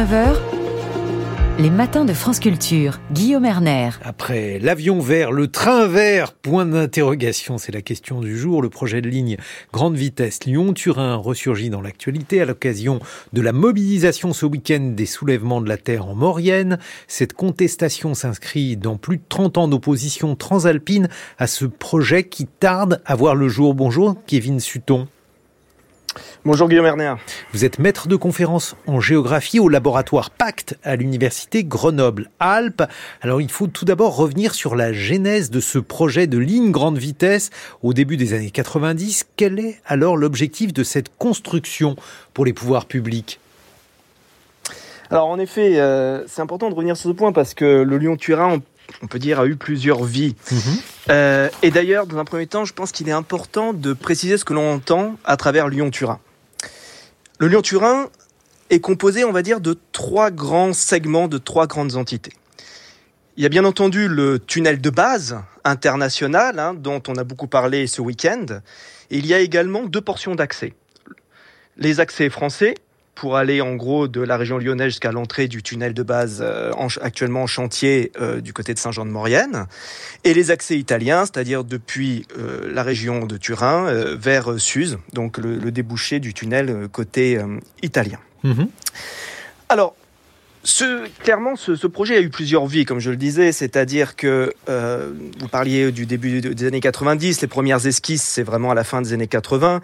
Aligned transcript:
9h, 0.00 0.34
les 1.58 1.68
matins 1.68 2.06
de 2.06 2.14
France 2.14 2.40
Culture, 2.40 3.00
Guillaume 3.12 3.44
Erner. 3.44 3.90
Après 4.02 4.58
l'avion 4.58 4.98
vert, 4.98 5.30
le 5.30 5.48
train 5.48 5.86
vert, 5.88 6.32
point 6.32 6.64
d'interrogation, 6.64 7.58
c'est 7.58 7.70
la 7.70 7.82
question 7.82 8.22
du 8.22 8.38
jour. 8.38 8.62
Le 8.62 8.70
projet 8.70 9.02
de 9.02 9.10
ligne 9.10 9.36
grande 9.74 9.96
vitesse 9.96 10.44
Lyon-Turin 10.46 11.16
ressurgit 11.16 11.68
dans 11.68 11.82
l'actualité 11.82 12.40
à 12.40 12.46
l'occasion 12.46 12.98
de 13.34 13.42
la 13.42 13.52
mobilisation 13.52 14.32
ce 14.32 14.46
week-end 14.46 14.94
des 14.96 15.04
soulèvements 15.04 15.60
de 15.60 15.68
la 15.68 15.76
Terre 15.76 16.06
en 16.06 16.14
Maurienne. 16.14 16.78
Cette 17.06 17.34
contestation 17.34 18.14
s'inscrit 18.14 18.78
dans 18.78 18.96
plus 18.96 19.18
de 19.18 19.24
30 19.28 19.58
ans 19.58 19.68
d'opposition 19.68 20.34
transalpine 20.34 21.10
à 21.36 21.46
ce 21.46 21.66
projet 21.66 22.24
qui 22.24 22.46
tarde 22.46 23.02
à 23.04 23.14
voir 23.14 23.34
le 23.34 23.48
jour. 23.48 23.74
Bonjour, 23.74 24.16
Kevin 24.26 24.60
Sutton. 24.60 25.08
Bonjour 26.44 26.68
Guillaume 26.68 26.86
Erner. 26.86 27.14
Vous 27.52 27.64
êtes 27.64 27.78
maître 27.78 28.08
de 28.08 28.16
conférence 28.16 28.76
en 28.86 29.00
géographie 29.00 29.60
au 29.60 29.68
laboratoire 29.68 30.30
Pacte 30.30 30.76
à 30.82 30.96
l'université 30.96 31.64
Grenoble-Alpes. 31.64 32.82
Alors 33.20 33.40
il 33.40 33.50
faut 33.50 33.66
tout 33.66 33.84
d'abord 33.84 34.16
revenir 34.16 34.54
sur 34.54 34.76
la 34.76 34.92
genèse 34.92 35.50
de 35.50 35.60
ce 35.60 35.78
projet 35.78 36.26
de 36.26 36.38
ligne 36.38 36.70
grande 36.70 36.98
vitesse 36.98 37.50
au 37.82 37.92
début 37.92 38.16
des 38.16 38.34
années 38.34 38.50
90. 38.50 39.26
Quel 39.36 39.58
est 39.58 39.80
alors 39.86 40.16
l'objectif 40.16 40.72
de 40.72 40.84
cette 40.84 41.16
construction 41.16 41.96
pour 42.34 42.44
les 42.44 42.52
pouvoirs 42.52 42.86
publics? 42.86 43.39
Alors 45.10 45.26
en 45.26 45.38
effet, 45.40 45.80
euh, 45.80 46.24
c'est 46.28 46.40
important 46.40 46.70
de 46.70 46.74
revenir 46.74 46.96
sur 46.96 47.10
ce 47.10 47.14
point 47.14 47.32
parce 47.32 47.54
que 47.54 47.64
le 47.64 47.98
Lyon-Turin, 47.98 48.60
on 49.02 49.06
peut 49.08 49.18
dire, 49.18 49.40
a 49.40 49.46
eu 49.46 49.56
plusieurs 49.56 50.04
vies. 50.04 50.36
Mhm. 50.52 50.58
Euh, 51.10 51.48
et 51.62 51.72
d'ailleurs, 51.72 52.06
dans 52.06 52.18
un 52.18 52.24
premier 52.24 52.46
temps, 52.46 52.64
je 52.64 52.72
pense 52.72 52.92
qu'il 52.92 53.08
est 53.08 53.12
important 53.12 53.72
de 53.72 53.92
préciser 53.92 54.38
ce 54.38 54.44
que 54.44 54.54
l'on 54.54 54.74
entend 54.74 55.16
à 55.24 55.36
travers 55.36 55.68
Lyon-Turin. 55.68 56.20
Le 57.38 57.48
Lyon-Turin 57.48 58.08
est 58.70 58.78
composé, 58.78 59.24
on 59.24 59.32
va 59.32 59.42
dire, 59.42 59.60
de 59.60 59.76
trois 59.90 60.30
grands 60.30 60.72
segments, 60.72 61.26
de 61.26 61.38
trois 61.38 61.66
grandes 61.66 61.96
entités. 61.96 62.32
Il 63.36 63.42
y 63.42 63.46
a 63.46 63.48
bien 63.48 63.64
entendu 63.64 64.06
le 64.06 64.38
tunnel 64.38 64.80
de 64.80 64.90
base 64.90 65.40
international, 65.64 66.58
hein, 66.60 66.74
dont 66.74 67.02
on 67.08 67.16
a 67.16 67.24
beaucoup 67.24 67.48
parlé 67.48 67.88
ce 67.88 68.00
week-end. 68.00 68.46
il 69.10 69.26
y 69.26 69.34
a 69.34 69.40
également 69.40 69.82
deux 69.84 70.00
portions 70.00 70.36
d'accès. 70.36 70.74
Les 71.76 71.98
accès 71.98 72.28
français, 72.30 72.74
pour 73.14 73.36
aller 73.36 73.60
en 73.60 73.74
gros 73.74 74.08
de 74.08 74.20
la 74.20 74.36
région 74.36 74.58
lyonnaise 74.58 74.92
jusqu'à 74.92 75.12
l'entrée 75.12 75.48
du 75.48 75.62
tunnel 75.62 75.94
de 75.94 76.02
base 76.02 76.40
euh, 76.42 76.72
actuellement 77.02 77.42
en 77.42 77.46
chantier 77.46 78.12
euh, 78.20 78.40
du 78.40 78.52
côté 78.52 78.72
de 78.72 78.78
Saint-Jean-de-Maurienne, 78.78 79.66
et 80.24 80.34
les 80.34 80.50
accès 80.50 80.78
italiens, 80.78 81.26
c'est-à-dire 81.26 81.64
depuis 81.64 82.26
euh, 82.38 82.70
la 82.72 82.82
région 82.82 83.26
de 83.26 83.36
Turin 83.36 83.92
vers 84.16 84.58
Suse, 84.58 84.98
donc 85.12 85.38
le, 85.38 85.70
débouché 85.70 86.18
du 86.18 86.34
tunnel 86.34 86.88
côté 86.90 87.38
italien. 87.82 88.18
Mhm. 88.42 88.68
Alors, 89.68 89.94
ce, 90.64 91.06
clairement, 91.22 91.54
ce, 91.56 91.76
ce, 91.76 91.86
projet 91.86 92.16
a 92.16 92.20
eu 92.20 92.28
plusieurs 92.28 92.66
vies, 92.66 92.84
comme 92.84 92.98
je 92.98 93.10
le 93.10 93.16
disais, 93.16 93.52
c'est-à-dire 93.52 94.16
que 94.16 94.52
vous 94.66 95.48
parliez 95.48 95.92
du 95.92 96.06
début 96.06 96.40
des 96.40 96.66
années 96.66 96.80
90, 96.80 97.40
les 97.40 97.48
premières 97.48 97.86
esquisses, 97.86 98.24
c'est 98.24 98.42
vraiment 98.42 98.70
à 98.70 98.74
la 98.74 98.84
fin 98.84 99.00
des 99.00 99.12
années 99.12 99.28
80 99.28 99.80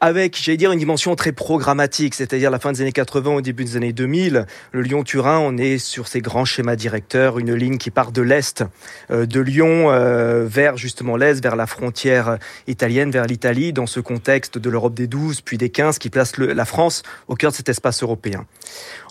avec, 0.00 0.36
j'allais 0.40 0.56
dire, 0.56 0.72
une 0.72 0.78
dimension 0.78 1.14
très 1.16 1.32
programmatique, 1.32 2.14
c'est-à-dire 2.14 2.50
la 2.50 2.58
fin 2.58 2.72
des 2.72 2.82
années 2.82 2.92
80 2.92 3.30
au 3.30 3.40
début 3.40 3.64
des 3.64 3.76
années 3.76 3.92
2000. 3.92 4.46
Le 4.72 4.82
Lyon-Turin, 4.82 5.38
on 5.38 5.56
est 5.56 5.78
sur 5.78 6.08
ces 6.08 6.20
grands 6.20 6.44
schémas 6.44 6.76
directeurs, 6.76 7.38
une 7.38 7.54
ligne 7.54 7.78
qui 7.78 7.90
part 7.90 8.12
de 8.12 8.22
l'Est, 8.22 8.64
euh, 9.10 9.26
de 9.26 9.40
Lyon 9.40 9.90
euh, 9.90 10.46
vers 10.46 10.76
justement 10.76 11.16
l'Est, 11.16 11.42
vers 11.42 11.56
la 11.56 11.66
frontière 11.66 12.38
italienne, 12.66 13.10
vers 13.10 13.26
l'Italie, 13.26 13.72
dans 13.72 13.86
ce 13.86 14.00
contexte 14.00 14.58
de 14.58 14.68
l'Europe 14.70 14.94
des 14.94 15.06
12, 15.06 15.40
puis 15.40 15.56
des 15.56 15.70
15, 15.70 15.98
qui 15.98 16.10
place 16.10 16.36
la 16.38 16.64
France 16.64 17.02
au 17.28 17.34
cœur 17.34 17.50
de 17.50 17.56
cet 17.56 17.68
espace 17.68 18.02
européen. 18.02 18.46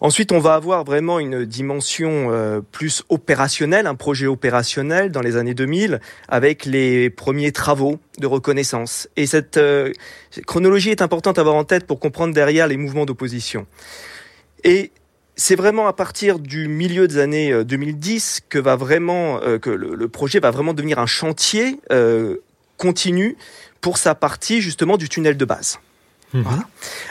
Ensuite, 0.02 0.31
on 0.31 0.39
va 0.39 0.53
avoir 0.53 0.83
vraiment 0.83 1.20
une 1.20 1.45
dimension 1.45 2.27
euh, 2.30 2.61
plus 2.72 3.03
opérationnelle, 3.09 3.88
un 3.88 3.95
projet 3.95 4.27
opérationnel 4.27 5.11
dans 5.11 5.22
les 5.22 5.36
années 5.36 5.53
2000, 5.55 5.99
avec 6.27 6.66
les 6.66 7.09
premiers 7.09 7.52
travaux 7.52 7.99
de 8.20 8.27
reconnaissance. 8.27 9.09
Et 9.17 9.26
cette 9.26 9.59
chronologie 10.48 10.74
est 10.77 11.02
importante 11.02 11.37
à 11.37 11.41
avoir 11.41 11.55
en 11.55 11.63
tête 11.63 11.86
pour 11.86 11.99
comprendre 11.99 12.33
derrière 12.33 12.67
les 12.67 12.77
mouvements 12.77 13.05
d'opposition. 13.05 13.65
Et 14.63 14.91
c'est 15.36 15.55
vraiment 15.55 15.87
à 15.87 15.93
partir 15.93 16.39
du 16.39 16.67
milieu 16.67 17.08
des 17.08 17.17
années 17.17 17.63
2010 17.63 18.39
euh, 18.41 18.45
que 18.49 18.59
va 18.59 18.75
vraiment 18.75 19.41
euh, 19.41 19.58
que 19.59 19.69
le, 19.69 20.08
projet 20.08 20.39
va 20.39 20.52
vraiment 20.52 20.73
devenir 20.73 20.99
un 20.99 21.05
chantier 21.05 21.80
euh, 21.91 22.37
continu 22.77 23.35
pour 23.81 23.97
sa 23.97 24.15
partie 24.15 24.61
justement 24.61 24.97
du 24.97 25.09
tunnel 25.09 25.37
de 25.37 25.45
base. 25.45 25.80
Mhm. 26.33 26.64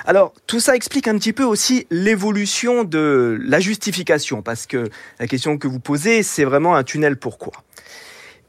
Alors 0.07 0.35
tout 0.47 0.61
ça 0.61 0.75
explique 0.75 1.07
un 1.07 1.17
petit 1.19 1.33
peu 1.33 1.45
aussi 1.45 1.87
l'évolution 1.91 2.85
de 2.85 3.39
la 3.43 3.61
justification 3.61 4.43
parce 4.43 4.67
que 4.67 4.89
la 5.19 5.27
question 5.27 5.57
que 5.57 5.69
vous 5.69 5.79
posez 5.81 6.23
c'est 6.23 6.45
vraiment 6.45 6.75
un 6.75 6.83
tunnel 6.83 7.17
pourquoi. 7.17 7.53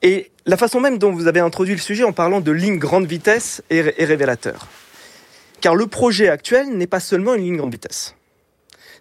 Et 0.01 0.31
la 0.45 0.57
façon 0.57 0.79
même 0.79 0.97
dont 0.97 1.11
vous 1.11 1.27
avez 1.27 1.39
introduit 1.39 1.73
le 1.73 1.81
sujet 1.81 2.03
en 2.03 2.13
parlant 2.13 2.41
de 2.41 2.51
ligne 2.51 2.77
grande 2.77 3.05
vitesse 3.05 3.61
est, 3.69 3.99
est 3.99 4.05
révélateur. 4.05 4.67
Car 5.65 5.73
le 5.73 5.87
projet 5.87 6.29
actuel 6.29 6.77
n'est 6.77 6.85
pas 6.85 6.99
seulement 6.99 7.33
une 7.33 7.41
ligne 7.41 7.57
grande 7.57 7.71
vitesse. 7.71 8.13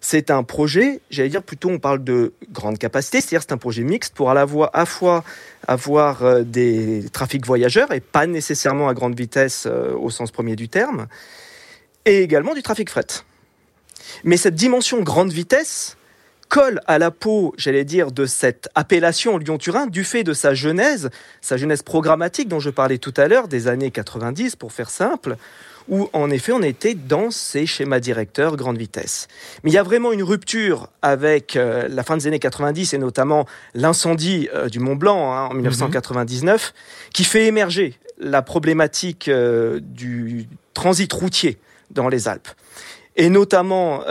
C'est 0.01 0.31
un 0.31 0.41
projet, 0.41 0.99
j'allais 1.11 1.29
dire 1.29 1.43
plutôt, 1.43 1.69
on 1.69 1.77
parle 1.77 2.03
de 2.03 2.33
grande 2.51 2.79
capacité, 2.79 3.21
c'est-à-dire 3.21 3.43
c'est 3.43 3.53
un 3.53 3.59
projet 3.59 3.83
mixte 3.83 4.15
pour 4.15 4.31
à 4.31 4.33
la 4.33 4.47
fois, 4.47 5.23
avoir 5.67 6.23
euh, 6.23 6.41
des 6.41 7.05
trafics 7.13 7.45
voyageurs 7.45 7.91
et 7.93 7.99
pas 7.99 8.25
nécessairement 8.25 8.89
à 8.89 8.95
grande 8.95 9.15
vitesse 9.15 9.67
euh, 9.67 9.93
au 9.93 10.09
sens 10.09 10.31
premier 10.31 10.55
du 10.55 10.67
terme, 10.67 11.05
et 12.03 12.23
également 12.23 12.55
du 12.55 12.63
trafic 12.63 12.89
fret. 12.89 13.05
Mais 14.23 14.35
cette 14.35 14.55
dimension 14.55 15.03
grande 15.03 15.31
vitesse 15.31 15.97
colle 16.49 16.81
à 16.87 16.99
la 16.99 17.11
peau, 17.11 17.53
j'allais 17.57 17.85
dire, 17.85 18.11
de 18.11 18.25
cette 18.25 18.69
appellation 18.75 19.37
Lyon-Turin 19.37 19.87
du 19.87 20.03
fait 20.03 20.23
de 20.23 20.33
sa 20.33 20.53
genèse, 20.53 21.09
sa 21.41 21.57
genèse 21.57 21.81
programmatique 21.81 22.47
dont 22.47 22.59
je 22.59 22.69
parlais 22.69 22.97
tout 22.97 23.13
à 23.17 23.27
l'heure, 23.27 23.47
des 23.47 23.67
années 23.67 23.91
90 23.91 24.55
pour 24.55 24.71
faire 24.71 24.89
simple, 24.89 25.37
où 25.87 26.09
en 26.13 26.29
effet 26.29 26.51
on 26.51 26.61
était 26.61 26.95
dans 26.95 27.31
ces 27.31 27.65
schémas 27.65 27.99
directeurs 27.99 28.55
grande 28.55 28.77
vitesse. 28.77 29.27
Mais 29.63 29.71
il 29.71 29.73
y 29.73 29.77
a 29.77 29.83
vraiment 29.83 30.11
une 30.11 30.23
rupture 30.23 30.89
avec 31.01 31.55
euh, 31.55 31.87
la 31.89 32.03
fin 32.03 32.17
des 32.17 32.27
années 32.27 32.39
90 32.39 32.93
et 32.93 32.97
notamment 32.97 33.45
l'incendie 33.73 34.49
euh, 34.53 34.67
du 34.67 34.79
Mont 34.79 34.95
Blanc 34.95 35.33
hein, 35.33 35.47
en 35.51 35.53
1999 35.53 36.73
mhm. 36.73 37.11
qui 37.13 37.23
fait 37.23 37.45
émerger 37.45 37.99
la 38.19 38.41
problématique 38.41 39.27
euh, 39.27 39.79
du 39.81 40.47
transit 40.73 41.11
routier 41.11 41.59
dans 41.91 42.09
les 42.09 42.27
Alpes 42.27 42.49
et 43.15 43.29
notamment 43.29 44.01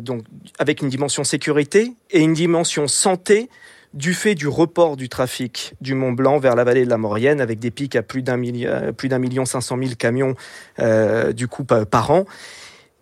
donc 0.00 0.24
avec 0.58 0.82
une 0.82 0.88
dimension 0.88 1.24
sécurité 1.24 1.92
et 2.10 2.20
une 2.20 2.32
dimension 2.32 2.88
santé 2.88 3.48
du 3.94 4.14
fait 4.14 4.34
du 4.34 4.48
report 4.48 4.96
du 4.96 5.08
trafic 5.08 5.74
du 5.80 5.94
Mont 5.94 6.12
Blanc 6.12 6.38
vers 6.38 6.54
la 6.54 6.64
vallée 6.64 6.84
de 6.84 6.90
la 6.90 6.98
Maurienne, 6.98 7.40
avec 7.40 7.58
des 7.58 7.70
pics 7.70 7.96
à 7.96 8.02
plus 8.02 8.22
d'un 8.22 8.36
million, 8.36 8.70
euh, 8.70 9.18
million 9.18 9.44
cinq 9.44 9.60
cent 9.60 9.76
mille 9.76 9.96
camions 9.96 10.34
euh, 10.78 11.32
du 11.32 11.48
coup 11.48 11.64
par 11.64 12.10
an, 12.10 12.24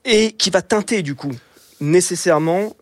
et 0.04 0.32
qui 0.32 0.50
va 0.50 0.62
teinter 0.62 1.02
du 1.02 1.14
coup 1.14 1.32
nécessairement 1.80 2.74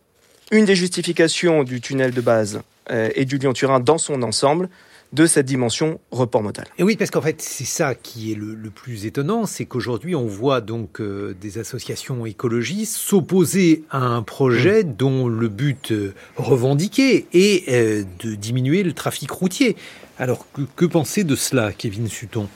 une 0.50 0.66
des 0.66 0.76
justifications 0.76 1.64
du 1.64 1.80
tunnel 1.80 2.12
de 2.12 2.20
base 2.20 2.60
euh, 2.90 3.08
et 3.14 3.24
du 3.24 3.38
Lyon-Turin 3.38 3.80
dans 3.80 3.98
son 3.98 4.22
ensemble, 4.22 4.68
de 5.14 5.26
cette 5.26 5.47
dimension 5.47 6.00
report 6.10 6.42
modal. 6.42 6.66
Et 6.76 6.82
oui, 6.82 6.97
parce 6.97 7.10
qu'en 7.10 7.22
fait, 7.22 7.41
c'est 7.41 7.64
ça 7.64 7.94
qui 7.94 8.32
est 8.32 8.34
le, 8.34 8.56
plus 8.70 9.06
étonnant, 9.06 9.47
c'est 9.47 9.64
qu'aujourd'hui, 9.64 10.16
on 10.16 10.26
voit 10.26 10.60
donc 10.60 11.00
euh, 11.00 11.36
des 11.41 11.58
associations 11.58 12.26
écologistes 12.26 12.97
s'opposer 12.97 13.84
à 13.91 13.98
un 13.98 14.22
projet 14.22 14.82
mm. 14.82 14.97
dont 14.97 15.28
le 15.28 15.48
but 15.48 15.92
euh, 15.92 16.14
revendiqué 16.36 17.28
est 17.32 17.69
euh, 17.69 18.04
de 18.25 18.34
diminuer 18.34 18.82
le 18.82 18.92
trafic 18.92 19.30
routier. 19.30 19.76
Alors, 20.19 20.47
que, 20.52 20.62
que 20.75 20.84
penser 20.84 21.22
de 21.22 21.36
cela, 21.36 21.72
Kevin 21.72 22.08
Sutton? 22.08 22.48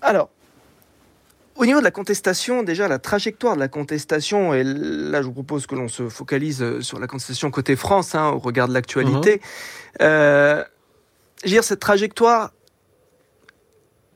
Alors, 0.00 0.30
au 1.56 1.66
niveau 1.66 1.80
de 1.80 1.84
la 1.84 1.90
contestation, 1.90 2.62
déjà 2.62 2.88
la 2.88 2.98
trajectoire 2.98 3.54
de 3.54 3.60
la 3.60 3.68
contestation, 3.68 4.54
et 4.54 4.64
là 4.64 5.20
je 5.20 5.26
vous 5.26 5.34
propose 5.34 5.66
que 5.66 5.74
l'on 5.74 5.88
se 5.88 6.08
focalise 6.08 6.80
sur 6.80 6.98
la 6.98 7.06
contestation 7.06 7.50
côté 7.50 7.76
France, 7.76 8.14
hein, 8.14 8.30
au 8.30 8.38
regard 8.38 8.68
de 8.68 8.72
l'actualité. 8.72 9.42
Cette 11.44 11.80
trajectoire 11.80 12.52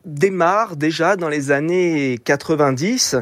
démarre 0.05 0.77
déjà 0.77 1.17
dans 1.17 1.29
les 1.29 1.51
années 1.51 2.19
90, 2.25 3.17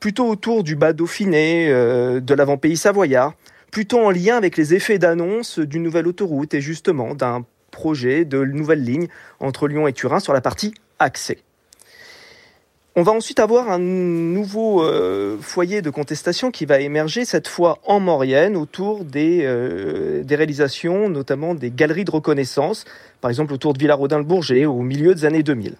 plutôt 0.00 0.26
autour 0.28 0.64
du 0.64 0.74
bas 0.74 0.94
Dauphiné, 0.94 1.68
euh, 1.68 2.20
de 2.20 2.34
l'avant-pays 2.34 2.78
savoyard, 2.78 3.34
plutôt 3.70 4.00
en 4.00 4.10
lien 4.10 4.36
avec 4.36 4.56
les 4.56 4.74
effets 4.74 4.98
d'annonce 4.98 5.58
d'une 5.58 5.82
nouvelle 5.82 6.08
autoroute 6.08 6.54
et 6.54 6.60
justement 6.60 7.14
d'un 7.14 7.44
projet 7.70 8.24
de 8.24 8.42
nouvelle 8.44 8.82
ligne 8.82 9.08
entre 9.38 9.68
Lyon 9.68 9.86
et 9.86 9.92
Turin 9.92 10.20
sur 10.20 10.32
la 10.32 10.40
partie 10.40 10.74
accès. 10.98 11.38
On 12.96 13.02
va 13.02 13.12
ensuite 13.12 13.38
avoir 13.38 13.70
un 13.70 13.78
nouveau 13.78 14.82
euh, 14.82 15.36
foyer 15.40 15.80
de 15.80 15.90
contestation 15.90 16.50
qui 16.50 16.66
va 16.66 16.80
émerger, 16.80 17.24
cette 17.24 17.46
fois 17.46 17.78
en 17.86 18.00
Maurienne, 18.00 18.56
autour 18.56 19.04
des, 19.04 19.42
euh, 19.44 20.24
réalisations, 20.28 21.08
notamment 21.08 21.54
des 21.54 21.70
galeries 21.70 22.04
de 22.04 22.10
reconnaissance, 22.10 22.84
par 23.20 23.30
exemple 23.30 23.52
autour 23.52 23.74
de 23.74 23.78
Villarodin-le-Bourget, 23.78 24.66
au 24.66 24.82
milieu 24.82 25.14
des 25.14 25.24
années 25.24 25.44
2000. 25.44 25.76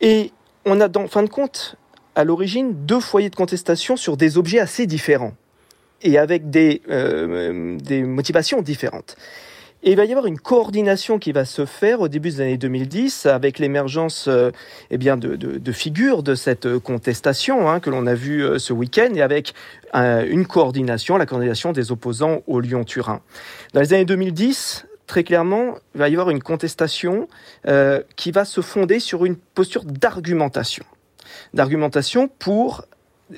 Et 0.00 0.32
on 0.64 0.80
a, 0.80 0.88
en 0.98 1.08
fin 1.08 1.24
de 1.24 1.28
compte, 1.28 1.76
à 2.14 2.24
l'origine, 2.24 2.72
deux 2.72 3.00
foyers 3.00 3.28
de 3.28 3.36
contestation 3.36 3.96
sur 3.96 4.16
des 4.16 4.38
objets 4.38 4.60
assez 4.60 4.86
différents. 4.86 5.34
et 6.02 6.18
avec 6.18 6.50
des, 6.50 6.82
des 7.82 8.02
motivations 8.02 8.60
différentes. 8.60 9.16
Et 9.86 9.90
il 9.90 9.96
va 9.96 10.06
y 10.06 10.12
avoir 10.12 10.24
une 10.24 10.38
coordination 10.38 11.18
qui 11.18 11.32
va 11.32 11.44
se 11.44 11.66
faire 11.66 12.00
au 12.00 12.08
début 12.08 12.30
des 12.30 12.40
années 12.40 12.56
2010 12.56 13.26
avec 13.26 13.58
l'émergence 13.58 14.28
euh, 14.28 14.50
eh 14.90 14.96
de, 14.96 15.14
de, 15.14 15.58
de, 15.58 15.72
figures 15.72 16.22
de 16.22 16.34
cette 16.34 16.78
contestation 16.78 17.68
hein, 17.68 17.80
que 17.80 17.90
l'on 17.90 18.06
a 18.06 18.14
vu 18.14 18.42
euh, 18.42 18.58
ce 18.58 18.72
week-end 18.72 19.10
et 19.14 19.20
avec 19.20 19.52
euh, 19.94 20.24
une 20.26 20.46
coordination, 20.46 21.18
la 21.18 21.26
coordination 21.26 21.72
des 21.72 21.92
opposants 21.92 22.40
au 22.46 22.60
Lyon-Turin. 22.60 23.20
Dans 23.74 23.80
les 23.82 23.92
années 23.92 24.06
2010, 24.06 24.86
très 25.06 25.22
clairement, 25.22 25.74
il 25.94 25.98
va 25.98 26.08
y 26.08 26.12
avoir 26.12 26.30
une 26.30 26.42
contestation 26.42 27.28
qui 28.16 28.30
va 28.30 28.46
se 28.46 28.62
fonder 28.62 29.00
sur 29.00 29.26
une 29.26 29.36
posture 29.36 29.84
d'argumentation. 29.84 30.84
D'argumentation 31.52 32.28
pour 32.38 32.86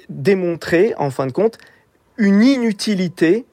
démontrer, 0.09 0.95
en 0.97 1.11
fin 1.11 1.27
de 1.27 1.33
compte, 1.33 1.59
une 2.19 2.43
inutilité 2.43 3.47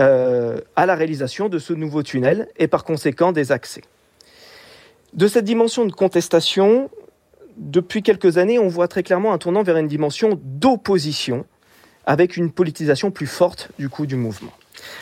euh, 0.00 0.60
à 0.74 0.86
la 0.86 0.94
réalisation 0.94 1.48
de 1.48 1.58
ce 1.58 1.72
nouveau 1.72 2.02
tunnel 2.02 2.48
et 2.58 2.68
par 2.68 2.84
conséquent 2.84 3.32
des 3.32 3.52
accès. 3.52 3.82
De 5.14 5.28
cette 5.28 5.44
dimension 5.44 5.86
de 5.86 5.92
contestation, 5.92 6.90
depuis 7.56 8.02
quelques 8.02 8.38
années, 8.38 8.58
on 8.58 8.68
voit 8.68 8.88
très 8.88 9.02
clairement 9.02 9.32
un 9.32 9.38
tournant 9.38 9.62
vers 9.62 9.76
une 9.76 9.88
dimension 9.88 10.38
d'opposition 10.42 11.46
avec 12.04 12.36
une 12.36 12.50
politisation 12.50 13.10
plus 13.10 13.26
forte 13.26 13.70
du 13.78 13.88
coup 13.88 14.06
du 14.06 14.16
mouvement. 14.16 14.52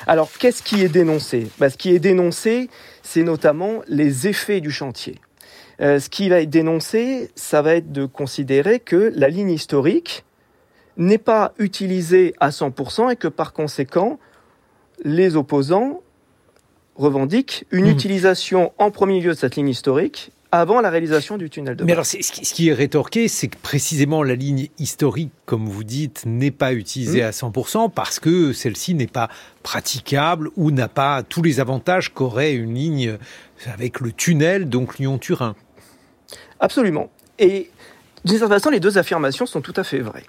Alors, 0.06 0.30
qu'est-ce 0.38 0.62
qui 0.62 0.82
est 0.82 0.88
dénoncé? 0.88 1.48
Ben, 1.58 1.68
Ce 1.68 1.76
qui 1.76 1.94
est 1.94 1.98
dénoncé, 1.98 2.70
c'est 3.02 3.22
notamment 3.22 3.82
les 3.88 4.28
effets 4.28 4.60
du 4.60 4.70
chantier. 4.70 5.20
Euh, 5.80 5.98
ce 5.98 6.08
qui 6.08 6.28
va 6.28 6.40
être 6.40 6.50
dénoncé, 6.50 7.30
ça 7.34 7.62
va 7.62 7.74
être 7.74 7.90
de 7.90 8.06
considérer 8.06 8.78
que 8.80 9.12
la 9.16 9.28
ligne 9.28 9.50
historique 9.50 10.24
n'est 10.96 11.18
pas 11.18 11.52
utilisée 11.58 12.34
à 12.38 12.50
100% 12.50 13.10
et 13.10 13.16
que 13.16 13.28
par 13.28 13.52
conséquent, 13.52 14.18
les 15.04 15.36
opposants 15.36 16.00
revendiquent 16.96 17.66
une 17.70 17.86
mmh. 17.86 17.90
utilisation 17.90 18.72
en 18.78 18.90
premier 18.90 19.20
lieu 19.20 19.30
de 19.32 19.38
cette 19.38 19.56
ligne 19.56 19.68
historique 19.68 20.30
avant 20.52 20.80
la 20.80 20.88
réalisation 20.88 21.36
du 21.36 21.50
tunnel 21.50 21.74
de 21.74 21.82
Mais 21.82 21.92
alors, 21.92 22.06
ce 22.06 22.16
qui 22.16 22.68
est 22.68 22.72
rétorqué, 22.72 23.26
c'est 23.26 23.48
que 23.48 23.58
précisément 23.58 24.22
la 24.22 24.36
ligne 24.36 24.68
historique, 24.78 25.32
comme 25.46 25.66
vous 25.66 25.82
dites, 25.82 26.22
n'est 26.26 26.52
pas 26.52 26.72
utilisée 26.72 27.22
mmh. 27.22 27.26
à 27.26 27.30
100% 27.30 27.90
parce 27.90 28.20
que 28.20 28.52
celle-ci 28.52 28.94
n'est 28.94 29.08
pas 29.08 29.28
praticable 29.64 30.50
ou 30.56 30.70
n'a 30.70 30.88
pas 30.88 31.24
tous 31.24 31.42
les 31.42 31.58
avantages 31.58 32.14
qu'aurait 32.14 32.54
une 32.54 32.74
ligne 32.74 33.18
avec 33.66 33.98
le 33.98 34.12
tunnel, 34.12 34.68
donc 34.68 34.98
Lyon-Turin. 34.98 35.56
Absolument. 36.60 37.10
Et 37.40 37.70
d'une 38.24 38.38
certaine 38.38 38.56
façon, 38.56 38.70
les 38.70 38.80
deux 38.80 38.96
affirmations 38.96 39.46
sont 39.46 39.60
tout 39.60 39.74
à 39.76 39.82
fait 39.82 39.98
vraies. 39.98 40.24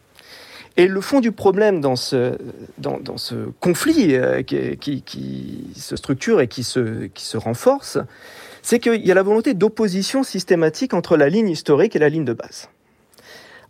Et 0.78 0.88
le 0.88 1.00
fond 1.00 1.22
du 1.22 1.32
problème 1.32 1.80
dans 1.80 1.96
ce, 1.96 2.38
conflit 3.62 4.16
euh, 4.16 4.44
qui, 4.44 5.72
se 5.76 5.96
structure 5.96 6.42
et 6.42 6.48
qui 6.48 6.64
se, 6.64 7.38
renforce, 7.38 7.98
c'est 8.62 8.80
qu'il 8.80 9.06
y 9.06 9.12
a 9.12 9.16
la 9.16 9.24
volonté 9.24 9.54
d'opposition 9.54 10.24
systématique 10.24 10.94
entre 10.94 11.16
la 11.16 11.30
ligne 11.30 11.50
historique 11.50 11.96
et 11.96 12.00
la 12.00 12.10
ligne 12.10 12.26
de 12.26 12.34
base. 12.34 12.70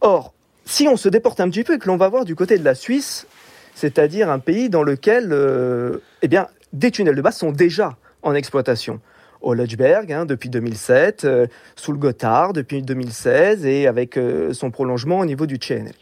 Or, 0.01 0.33
si 0.65 0.87
on 0.87 0.97
se 0.97 1.07
déporte 1.07 1.39
un 1.39 1.49
petit 1.49 1.63
peu 1.63 1.75
et 1.75 1.77
que 1.77 1.87
l'on 1.87 1.97
va 1.97 2.09
voir 2.09 2.25
du 2.25 2.35
côté 2.35 2.57
de 2.57 2.63
la 2.63 2.73
Suisse, 2.73 3.27
c'est-à-dire 3.75 4.31
un 4.31 4.39
pays 4.39 4.69
dans 4.69 4.83
lequel 4.83 5.31
euh, 5.31 5.97
eh 6.23 6.27
bien, 6.27 6.47
des 6.73 6.89
tunnels 6.89 7.15
de 7.15 7.21
base 7.21 7.37
sont 7.37 7.51
déjà 7.51 7.97
en 8.23 8.33
exploitation. 8.33 8.99
Au 9.41 9.53
Lutschberg, 9.53 10.11
hein, 10.11 10.25
depuis 10.25 10.49
2007, 10.49 11.25
euh, 11.25 11.45
sous 11.75 11.91
le 11.91 11.99
Gotthard 11.99 12.53
depuis 12.53 12.81
2016 12.81 13.63
et 13.67 13.85
avec 13.85 14.17
son 14.53 14.71
prolongement 14.71 15.19
au 15.19 15.25
niveau 15.25 15.45
du 15.45 15.59
CNL. 15.59 15.93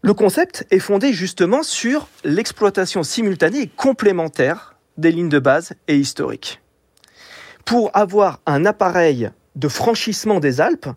Le 0.00 0.14
concept 0.14 0.64
est 0.70 0.78
fondé 0.78 1.12
justement 1.12 1.62
sur 1.62 2.08
l'exploitation 2.22 3.02
simultanée 3.02 3.62
et 3.62 3.66
complémentaire 3.66 4.76
des 4.96 5.10
lignes 5.10 5.28
de 5.28 5.40
base 5.40 5.72
et 5.88 5.96
historiques. 5.96 6.60
Pour 7.64 7.90
avoir 7.94 8.40
un 8.46 8.64
appareil 8.64 9.30
de 9.56 9.68
franchissement 9.68 10.38
des 10.40 10.60
Alpes 10.60 10.88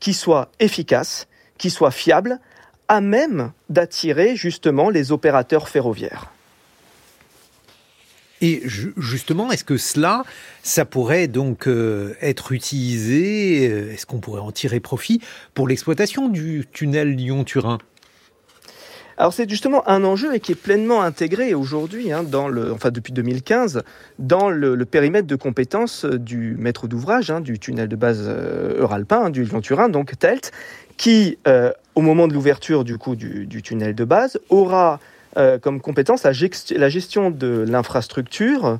qui 0.00 0.14
soit 0.14 0.50
efficace, 0.60 1.26
qui 1.58 1.70
soit 1.70 1.90
fiable, 1.90 2.38
à 2.88 3.00
même 3.00 3.52
d'attirer 3.68 4.36
justement 4.36 4.90
les 4.90 5.10
opérateurs 5.10 5.68
ferroviaires. 5.68 6.32
Et 8.42 8.62
justement, 8.64 9.50
est-ce 9.50 9.64
que 9.64 9.78
cela, 9.78 10.24
ça 10.62 10.84
pourrait 10.84 11.26
donc 11.26 11.66
euh, 11.66 12.14
être 12.20 12.52
utilisé, 12.52 13.68
euh, 13.68 13.92
est-ce 13.92 14.04
qu'on 14.04 14.20
pourrait 14.20 14.42
en 14.42 14.52
tirer 14.52 14.78
profit 14.78 15.22
pour 15.54 15.66
l'exploitation 15.66 16.28
du 16.28 16.66
tunnel 16.70 17.16
Lyon-Turin? 17.16 17.78
Alors 19.18 19.32
c'est 19.32 19.48
justement 19.48 19.88
un 19.88 20.04
enjeu 20.04 20.34
et 20.34 20.40
qui 20.40 20.52
est 20.52 20.56
pleinement 20.56 21.02
intégré 21.02 21.54
aujourd'hui, 21.54 22.12
hein, 22.12 22.24
enfin 22.72 22.90
depuis 22.90 23.12
2015, 23.14 23.82
dans 24.18 24.50
le, 24.50 24.84
périmètre 24.84 25.26
de 25.26 25.36
compétences 25.36 26.04
du 26.04 26.54
maître 26.58 26.86
d'ouvrage 26.86 27.30
hein, 27.30 27.40
du 27.40 27.58
tunnel 27.58 27.88
de 27.88 27.96
base 27.96 28.24
euh, 28.26 28.80
euralpin, 28.80 29.24
hein, 29.24 29.30
du 29.30 29.44
Lyon-Turin, 29.44 29.88
donc 29.88 30.18
TELT, 30.18 30.52
qui, 30.98 31.38
euh, 31.48 31.72
au 31.94 32.02
moment 32.02 32.28
de 32.28 32.34
l'ouverture 32.34 32.84
du 32.84 33.62
tunnel 33.62 33.94
de 33.94 34.04
base, 34.04 34.38
aura 34.50 35.00
euh, 35.38 35.58
comme 35.58 35.80
compétence 35.80 36.22
la, 36.22 36.32
la 36.76 36.88
gestion 36.88 37.30
de 37.30 37.64
l'infrastructure 37.66 38.78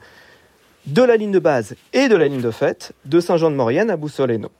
de 0.86 1.02
la 1.02 1.16
ligne 1.16 1.32
de 1.32 1.38
base 1.38 1.74
et 1.92 2.08
de 2.08 2.16
la 2.16 2.28
ligne 2.28 2.40
de 2.42 2.50
fête 2.50 2.92
de 3.04 3.20
Saint-Jean-de-Maurienne 3.20 3.90
à 3.90 3.96
Boussoleno. 3.96 4.50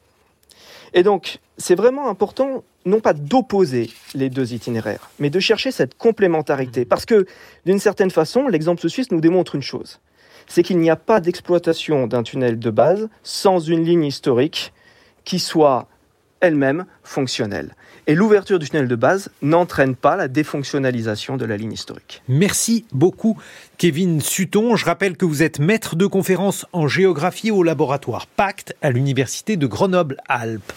Et 0.97 1.03
donc, 1.03 1.41
c'est 1.59 1.75
vraiment 1.75 2.09
important, 2.09 2.65
non 2.87 3.01
pas 3.01 3.13
d'opposer 3.13 3.91
les 4.15 4.31
deux 4.31 4.55
itinéraires, 4.55 5.11
mais 5.19 5.29
de 5.29 5.39
chercher 5.39 5.71
cette 5.71 5.95
complémentarité. 5.95 6.87
Parce 6.87 7.05
que, 7.05 7.27
d'une 7.67 7.79
certaine 7.79 8.11
façon, 8.11 8.49
l'exemple 8.49 8.89
suisse 8.89 9.13
nous 9.13 9.21
démontre 9.21 9.55
une 9.55 9.63
chose. 9.63 10.01
C'est 10.49 10.63
qu'il 10.63 10.79
n'y 10.79 10.89
a 10.89 10.97
pas 10.97 11.21
d'exploitation 11.21 12.07
d'un 12.07 12.23
tunnel 12.23 12.59
de 12.59 12.71
base 12.71 13.11
sans 13.23 13.59
une 13.59 13.85
ligne 13.85 14.05
historique 14.05 14.73
qui 15.25 15.39
soit 15.39 15.87
elle-même 16.41 16.87
fonctionnelle. 17.03 17.75
Et 18.07 18.15
l'ouverture 18.15 18.59
du 18.59 18.69
tunnel 18.69 18.87
de 18.89 18.95
base 18.95 19.31
n'entraîne 19.43 19.97
pas 19.97 20.17
la 20.17 20.29
défonctionnalisation 20.29 21.37
de 21.37 21.45
la 21.45 21.57
ligne 21.57 21.73
historique. 21.73 22.23
Merci 22.29 22.87
beaucoup, 22.93 23.37
Kevin 23.79 24.21
Sutton. 24.21 24.77
Je 24.77 24.85
rappelle 24.85 25.17
que 25.17 25.25
vous 25.25 25.43
êtes 25.43 25.59
maître 25.59 25.97
de 25.97 26.07
conférence 26.07 26.67
en 26.73 26.87
géographie 26.87 27.51
au 27.51 27.63
laboratoire 27.65 28.27
Pacte 28.29 28.77
à 28.81 28.91
l'Université 28.91 29.57
de 29.57 29.67
Grenoble-Alpes. 29.67 30.73